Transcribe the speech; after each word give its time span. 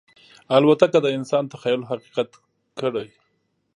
الوتکه 0.55 0.99
د 1.03 1.07
انسان 1.17 1.43
تخیل 1.53 1.81
حقیقت 1.91 2.29
کړی. 2.79 3.07